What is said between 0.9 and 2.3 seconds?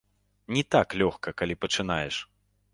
лёгка, калі пачынаеш.